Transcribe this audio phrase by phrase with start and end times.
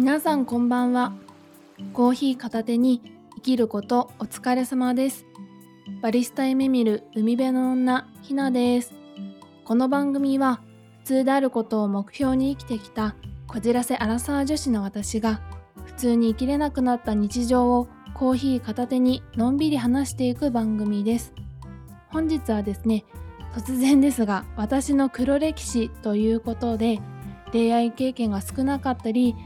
[0.00, 1.12] 皆さんこんばんは。
[1.92, 3.02] コーヒー片手に
[3.34, 5.26] 生きることお疲れ様です。
[6.00, 8.94] バリスタ夢見る海辺の女ひなです。
[9.62, 10.62] この番組は
[11.00, 13.14] 普通であることを目標に生きてきた
[13.46, 15.42] こじらせアラサー女子の私が
[15.84, 21.34] 普通に生きれなくなった日常をコーヒー片手にのんびり話していく番組です。
[22.08, 23.04] 本日はですね
[23.52, 27.00] 突然ですが私の黒歴史ということで
[27.52, 29.36] 恋愛経験が少なかったり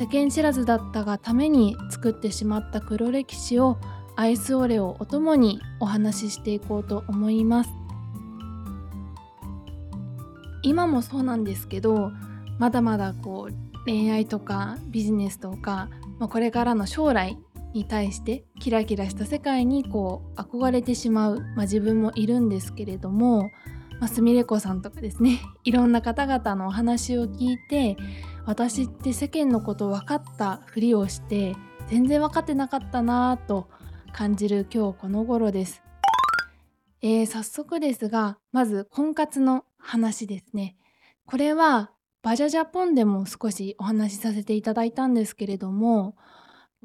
[0.00, 3.76] 世間知らずだったがために作ってしまった黒歴史を
[4.16, 7.70] アイスオレをお供にお話ししていこうと思います。
[10.62, 12.12] 今もそうなんですけど
[12.58, 17.38] まだまだこう恋愛とかビジネスとか、まあ、これからの将来
[17.74, 23.50] に対してキラキラした世界にこう憧れてしまう、まあ、自分もいるんですけれども、
[24.00, 27.98] まあ、すみれこさんとかですね いろんな方々のお話を聞いて
[28.46, 31.54] 私って世間のこと分かったふりをして
[31.88, 33.68] 全然分かってなかったなぁと
[34.12, 35.82] 感じる今日この頃です。
[37.02, 40.76] えー、早速ですがまず婚活の話ですね。
[41.26, 46.16] これはバジャジャポンでも少しお話しさせていただいたんですけれども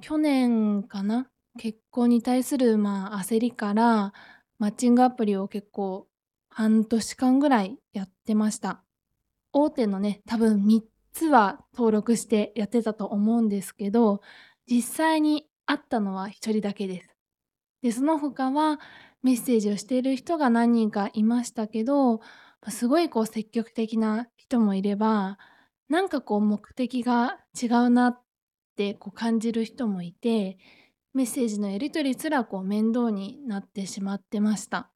[0.00, 4.12] 去年かな結婚に対するまあ焦りから
[4.58, 6.06] マッチングアプリを結構
[6.48, 8.82] 半年間ぐらいやってました
[9.52, 10.80] 大手のね多分3
[11.14, 14.20] つは登録してやってたと思うんですけど
[14.70, 17.08] 実際に会ったのは1人だけです
[17.82, 18.80] でその他は
[19.22, 22.20] メッセージをしている人が何人かいましたけど
[22.68, 25.38] すごいこう積極的な人もいれば
[25.88, 28.20] なんかこう目的が違うなっ
[28.76, 30.58] てこう感じる人もいて
[31.14, 34.90] メッセージのやり取りすらこう面倒になってしまってました。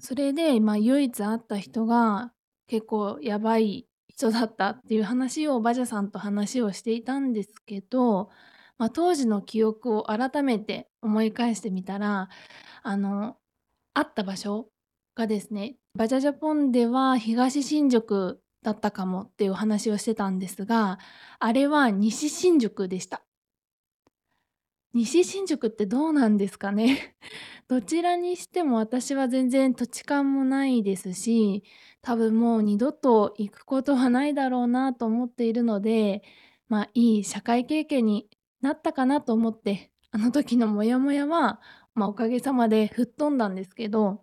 [0.00, 2.32] それで、まあ、唯一会った人が
[2.66, 8.30] 結構やばい人だったっていう話をバジャさんと話をしていたんですけど、
[8.78, 12.28] まあ、当時の記憶を改めて思い返してみたら
[12.82, 13.36] あの
[13.94, 14.68] 会った場所
[15.14, 20.98] がですねバジャジャポンでは東新宿だったかもっていうお話をしてたんですが
[21.38, 23.22] あれは西新宿でした。
[24.94, 27.16] 西新宿ってどうなんですかね？
[27.68, 31.64] どちらにしても私は全然土地勘もないですし
[32.02, 36.22] 多分もう二度と行くことはないだろうなと思っているので
[36.68, 38.28] まあいい社会経験に
[38.60, 41.60] なったかなと思ってあの時のモヤモヤは、
[41.94, 44.22] まあ、おかげさまで吹っ飛んだんですけど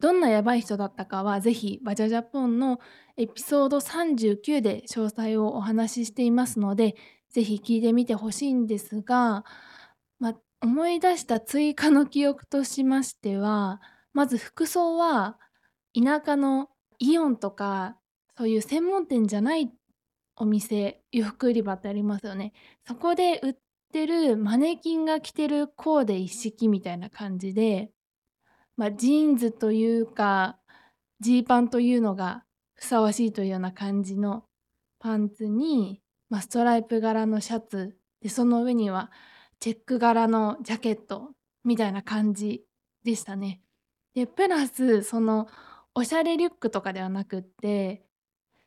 [0.00, 2.80] どんなやばい人だったかはぜひバジャジャポンの
[3.16, 6.96] エピソード39で詳細をお話ししていますので
[7.34, 9.44] ぜひ聞いてみてほしいんですが、
[10.64, 13.82] 思い出した追加の記憶としましては
[14.14, 15.36] まず服装は
[15.94, 17.98] 田舎のイオンとか
[18.38, 19.70] そういう専門店じゃない
[20.36, 22.52] お店洋服売り場ってありますよね。
[22.88, 23.54] そこで売っ
[23.92, 27.90] てるマネキンが着てるコーデ一式みたいな感じで
[28.76, 30.58] ま、ジーンズというか
[31.20, 32.42] ジーパンというのが
[32.74, 34.44] ふさわしいというような感じの
[34.98, 36.00] パンツに、
[36.30, 39.10] ま、ストライプ柄のシャツでその上には
[39.64, 41.30] チェック柄のジャケット
[41.64, 42.66] みたいな感じ
[43.02, 43.62] でしたね。
[44.14, 45.48] でプラスその
[45.94, 48.04] おしゃれリュックとかではなくって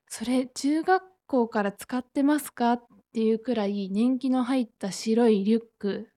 [0.07, 6.09] それ中学校から使ってますかっていうくらい年季の入った白いリュック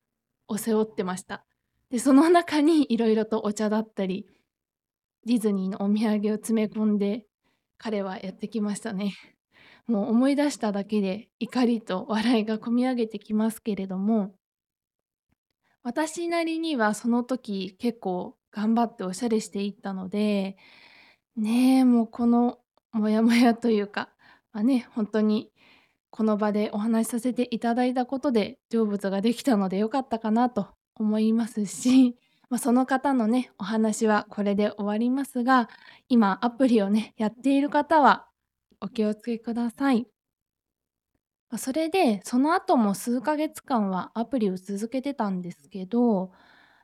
[0.48, 1.44] を背負ってました。
[1.91, 4.26] でその中にいろいろとお茶だったり
[5.26, 7.26] ディズニーのお土産を詰め込んで
[7.76, 9.12] 彼はやってきましたね。
[9.86, 14.34] もう思い出しただけで怒りと笑いがこみ上げてきますけれども
[15.82, 20.56] 私なりにはその時結構頑張っておしゃれしていったので
[21.36, 22.58] ねえもうこの
[22.92, 24.10] モヤモヤというか、
[24.52, 25.50] まあね、本当に
[26.10, 32.16] この場でお話しさせていただいたことで成仏ができたのでよかったかなと思いますし、
[32.50, 35.68] ま、その方のねお話はこれで終わりますが
[36.08, 38.26] 今アプリをねやっている方は
[38.80, 40.06] お気をつけください。
[41.50, 46.32] まそれでその後も数ヶ月間はアプリを続けてたんですけど、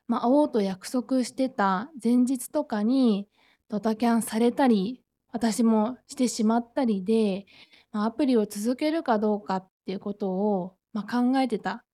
[0.09, 3.29] まあ、会おうと約束してた前日とかに
[3.69, 5.03] ドタキャンされたり
[5.33, 7.47] 私もしてしまったりで、
[7.93, 11.85] ま、アプリを続けるかどうかっていうことを、ま、考えてた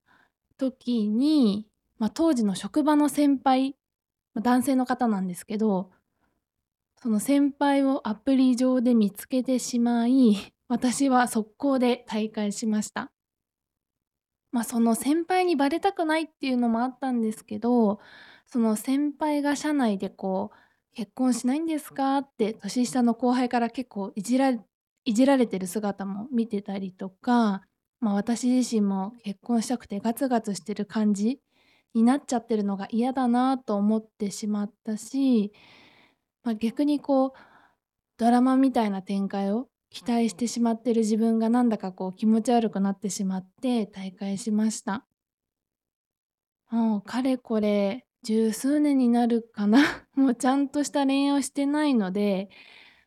[0.58, 1.66] 時に
[2.02, 3.76] まあ、当時の職場の先輩、
[4.34, 5.92] ま、男性の方なんですけど
[7.00, 13.12] その先輩をアプリ上で見つけてしまい私は速攻で退会しました。
[14.52, 18.00] まあ、その先輩にバレたくないっていうのもあったんですけど
[18.46, 20.56] その先輩が社内でこう
[20.94, 27.62] 「結婚しないんですか?」って年下の後輩から結構いじらいじられてる姿も見てたりとか
[28.00, 31.40] まあ、私自身も結婚したくてガツガツしてる感じ
[31.94, 35.52] になっちゃってるのが嫌だなと思ってしまったし、
[36.42, 37.32] まあ、逆にこう
[38.18, 45.04] ドラマみたいな展開を期待してしまってる自分がなんだかこう気持ち悪くなってしまって退会しました。
[46.70, 49.80] もうかれこれ十数年になるかな
[50.16, 52.48] もうちゃんとした恋愛をしてないので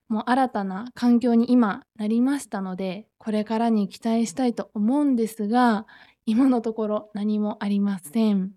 [0.08, 5.88] もう新たな環境に今なりましたのでこれからに期待したいと思うんですが
[6.28, 8.52] 今のところ何もありません。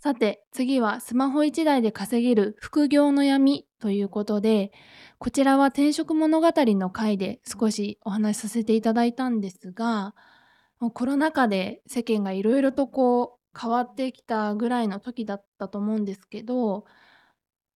[0.00, 4.72] さて次はスマホ1台で稼げる副業の闇ということで
[5.18, 10.14] こちらは転職物語の回で少しお話しさせていただいたんですが
[10.92, 16.84] コロナ禍で世間がいろいろとこう変わってきたぐらいの時だったと思うんですけど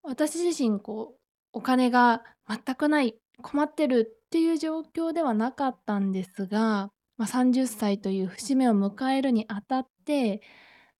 [0.02, 1.20] 私自身こう
[1.52, 10.42] お金が全くない困ってるっていう状況ではなかったんですが、まあ、30歳という節目を迎えるにあたって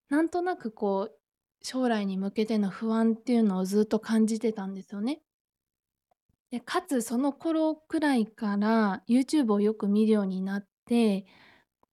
[0.08, 1.19] なんとなくこう
[1.62, 5.21] 将来に向けての不安っていうのをずっと感じてたんですよね。
[6.51, 11.25] でかつその頃くらいから YouTube をよく見るようになって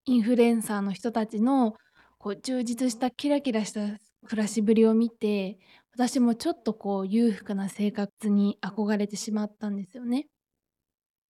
[0.05, 1.75] インフルエンサーの人たちの
[2.17, 3.81] こう充実したキラキラした
[4.25, 5.59] 暮らしぶりを見て
[5.93, 10.27] 私もちょっとこう裕福な生活に憧れてしまったんですよね。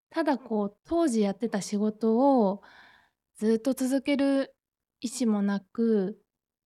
[0.10, 2.62] ただこう当時やってた仕事を
[3.38, 4.56] ずっと続ける
[5.02, 6.18] 意思もなく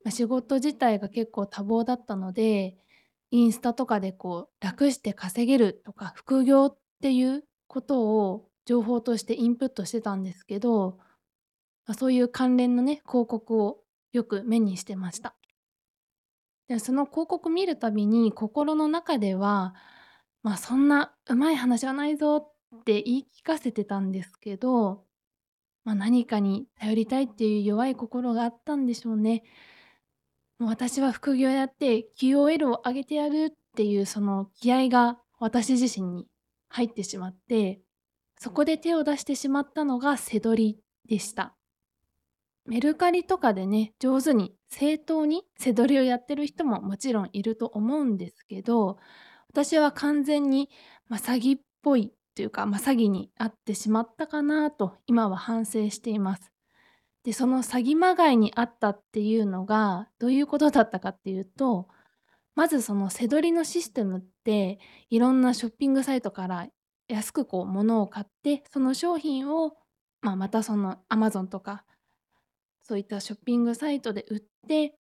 [0.03, 2.77] まあ、仕事自体が結構多忙だったので
[3.29, 10.97] インスタとかでこう楽して稼げるとか副業っていうことを情報としてインプットしてたんですけど、
[11.87, 13.79] まあ、そういう関連のね広告を
[14.11, 15.35] よく目にしてました。
[16.67, 19.73] でその広告見るたびに心の中では
[20.43, 25.05] まあそんなうまい話はないぞって言い聞かせてたんですけど、
[25.83, 29.43] まあ、何かに頼りたいっていう弱い心があったんでしょうね。
[30.61, 36.27] もう私は副業やって QOL を上げてやるっていうその気合が私自身に
[36.69, 37.81] 入ってしまって
[38.37, 40.79] そこで手を出してしまったのが背取り
[41.09, 41.55] でした。
[42.67, 48.99] メルカリとかでね上手に正当に背取りをやってる人ももちろんいると思うんですけど
[49.49, 50.69] 私は完全に、
[51.07, 56.50] まあ、詐欺っぽいというか、まあ、詐欺に遭ってしまったかなと今は反省しています。
[57.23, 61.87] でその詐欺まがいにあったっていうのがどういうことだったかっていうと
[62.55, 64.79] まずその背取りのシステムって
[65.09, 66.67] いろんなショッピングサイトから
[67.07, 69.73] 安くこう物を買ってその商品を、
[70.21, 71.83] まあ、またそのアマゾンとか
[72.81, 74.95] そういったショッピングサイトで売って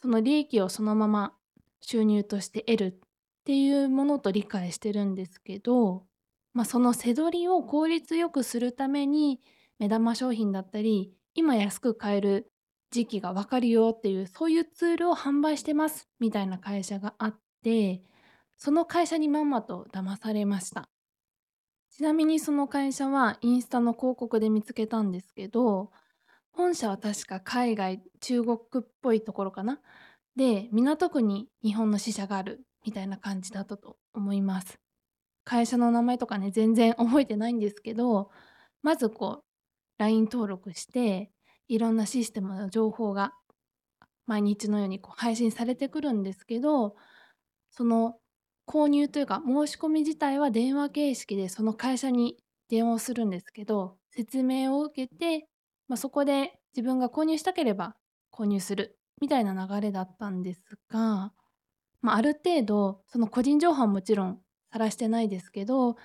[0.00, 1.34] その利益をそのまま
[1.80, 2.98] 収入として得るっ
[3.44, 6.04] ていうものと理解してるんですけど、
[6.52, 9.40] まあ、その背取りを効率よくするために
[9.78, 12.50] 目玉商品だったり今安く買える
[12.90, 18.02] 時期が分かるよっていうそういうツールを販売してますみたいな会社があって
[18.56, 20.88] その会社にまんまと騙されました。
[21.90, 25.90] ちなみにその会社はインスタの広告で見つけたんですけど
[26.52, 29.80] 本社は確か海外中国っぽいところかな。
[30.36, 34.78] で港区に日本の支社があるみたいな感じだったと思います。
[35.44, 38.30] 会社の名前とかね全然覚えてないんですけど
[38.82, 39.44] まずこう
[39.98, 41.30] LINE 登録して
[41.68, 43.32] いろんなシステムの情報が
[44.26, 46.96] 毎日のようにこう配信されてくるんですけど
[47.70, 48.16] その
[48.66, 52.36] 購入というか申し込み自体は電話形式でその会社に
[52.68, 55.46] 電話をするんですけど説明を受けて、
[55.88, 57.94] まあ、そこで自分が購入したければ
[58.32, 61.32] 購入するみたいな流れだったんですが、
[62.02, 64.40] まあ、ある程度その個人情報はもちろん
[64.72, 65.96] 晒してないですけど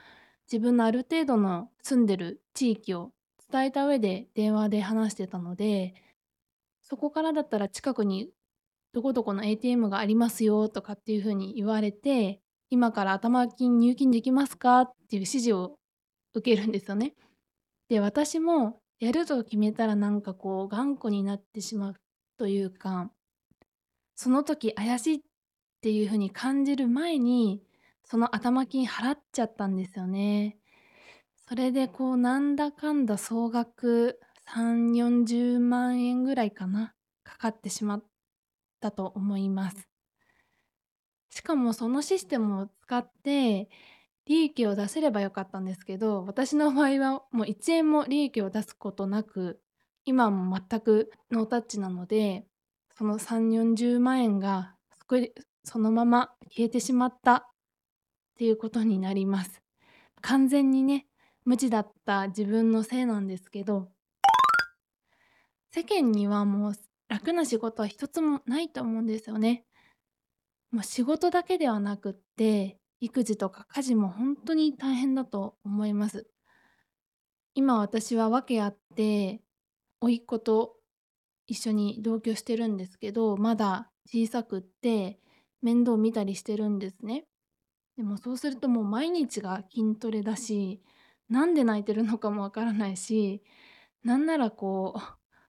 [0.52, 3.12] 自分のある程度の住んでる地域を
[3.52, 5.94] 伝えた上で電話で話してたので
[6.82, 8.30] そこからだったら近くに
[8.94, 15.76] どこどこの ATM がありますよとかっていうふうに言われて今から頭金入金できますかっていう指示を
[16.34, 17.14] 受けるんですよね。
[17.90, 21.96] で私もやると決めたらなんかこう頑固になってしまう
[22.38, 23.12] というか
[24.16, 25.20] その時怪しいっ
[25.82, 27.62] ていうふうに感じる前に
[28.04, 30.58] その頭金払っちゃったんですよね。
[31.52, 34.22] それでこうなんだかんだ総額
[34.56, 36.94] 3、40万円ぐらいかな、
[37.26, 38.04] かかってしまっ
[38.80, 39.90] たと思います。
[41.30, 43.68] しかもそのシステムを使って
[44.28, 49.60] 利益を出せればよかったんですけど、私の場合はもう1円も利益を出すことなく、
[50.06, 52.46] 今も全くノータッチなので、
[52.98, 54.78] その3、40万円が
[55.66, 57.44] そのまま消えてしまったっ
[58.38, 59.62] ていうことになります。
[60.22, 61.08] 完全にね、
[61.46, 63.90] 無知だった自分のせいなんですけど
[65.72, 66.74] 世間にはもう
[67.08, 69.66] 楽な仕事は一つもないと思うんですよね。
[70.72, 76.28] もう仕事だけではなくって育児とか家事も本当に大変だと思います。
[77.54, 79.42] 今私は訳あって
[80.00, 80.76] 甥っ子と
[81.48, 85.20] 一緒に同居してるんですけどまだ小さくって
[85.62, 87.26] 面倒見たりしてるんですね。
[87.98, 90.82] でもそうするともう毎日が筋トレだし
[91.32, 93.42] なんで泣いてるのかもわからないし
[94.04, 95.02] なんならこう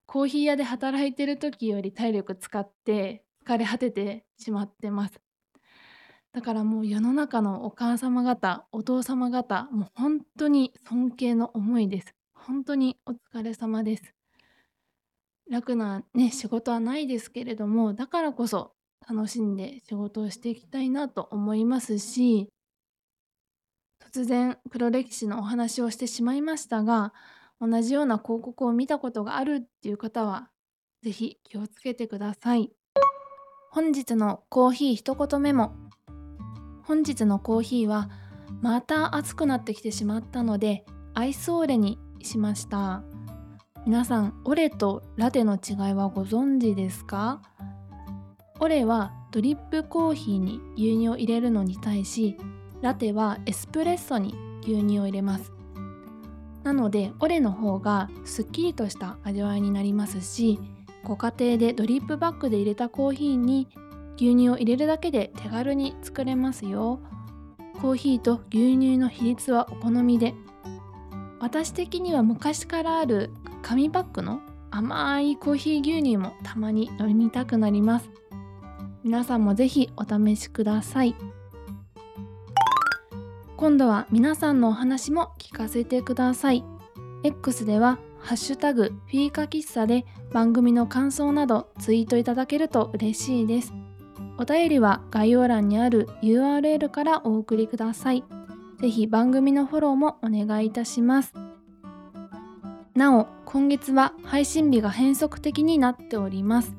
[0.06, 5.20] コーヒー屋で働いてる時より体力使って疲れ果ててしまってます。
[6.32, 12.14] だからもう世の中のお母様方、お父様方、もう本当に尊敬の思いです。
[12.34, 14.14] 本当にお疲れ様です。
[15.50, 18.72] 楽なね、仕事はないですけれども、だからこそ
[19.06, 22.48] 楽しんで仕事をしていきたいなと思いますし、
[24.14, 27.14] 突然黒歴史のお話をしてしまいましたが、
[27.60, 30.50] 同じような広告を見たことがあるっていう方は、
[31.02, 32.70] 是非気をつけてください。
[33.70, 35.72] 本日のコーヒー一言メモ。
[36.84, 38.10] 本日のコーヒーは
[38.60, 43.04] また暑くなってきてしまったのでアイスオーレにしました
[43.86, 47.40] 皆さんオレとラテの違いはご存知ですか？
[48.60, 52.36] オレはドリップコーヒーに牛乳を入れるのに対し
[52.82, 55.52] ラテはエスプレッソに牛乳を入れます。
[56.64, 60.60] なのでオレの方がすっきりとした味わいになりますし
[61.02, 63.66] ご家庭でドリップバッグで入れたコーヒーに
[64.16, 67.00] 牛乳を入れるだけで手軽に作れますよ。
[67.80, 70.34] コーヒーと牛乳の比率はお好みで。
[71.40, 73.30] 私的には昔からある
[73.62, 78.10] 紙パックの甘いコーヒー牛乳もたまに飲みたくなります。
[79.02, 81.16] 皆さんもぜひお試しください。
[83.62, 86.64] 今度は皆さんのお話も聞かせてください
[87.22, 93.72] X ではハッシュタグフィーカ喫茶で番組の感想などツイートいただけると嬉しいです
[94.36, 98.24] お便りは概要欄にある URL からお送りください。
[98.80, 101.32] ぜひ番組のフォローもお願いいたします。
[102.96, 106.74] なお、今月は配信日が変則的になっております。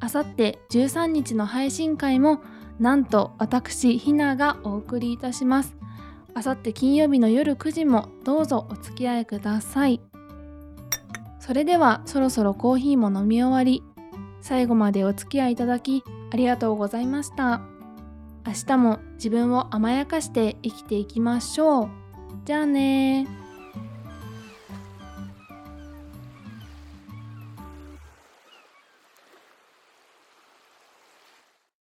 [0.00, 2.40] あさって13日の配信会も
[2.78, 5.83] なんと私ひながお送りいたします。
[6.34, 10.00] あさって金曜日の夜9時もどうぞお付き合いください。
[11.38, 13.82] それではそろそろコーヒーも飲み終わり、
[14.40, 17.60] 最後までお付き合いいただきありがとうございました。
[18.46, 21.88] 明日も自分を甘やかして生きていきましょう。
[22.44, 23.26] じゃあね